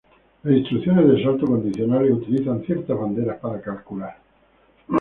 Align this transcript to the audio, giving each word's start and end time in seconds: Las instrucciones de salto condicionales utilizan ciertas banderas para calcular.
Las 0.41 0.57
instrucciones 0.57 1.07
de 1.09 1.21
salto 1.23 1.45
condicionales 1.45 2.11
utilizan 2.11 2.63
ciertas 2.63 2.97
banderas 2.97 3.37
para 3.39 3.61
calcular. 3.61 4.17